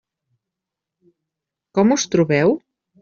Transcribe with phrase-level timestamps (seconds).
[1.79, 2.57] Com us trobeu?